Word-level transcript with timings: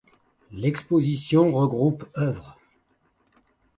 L'exposition 0.51 1.51
regroupe 1.53 2.05
œuvres. 2.17 2.57